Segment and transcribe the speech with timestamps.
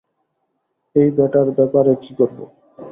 [0.95, 2.37] এই ব্যাটার ব্যাপারে কি করব?